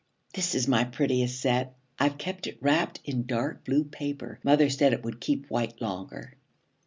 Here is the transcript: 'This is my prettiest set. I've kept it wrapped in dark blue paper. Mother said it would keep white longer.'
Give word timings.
'This 0.33 0.55
is 0.55 0.67
my 0.67 0.83
prettiest 0.83 1.39
set. 1.39 1.75
I've 1.99 2.17
kept 2.17 2.47
it 2.47 2.57
wrapped 2.59 2.99
in 3.05 3.27
dark 3.27 3.63
blue 3.63 3.83
paper. 3.83 4.39
Mother 4.43 4.67
said 4.67 4.93
it 4.93 5.03
would 5.03 5.21
keep 5.21 5.45
white 5.51 5.79
longer.' 5.79 6.33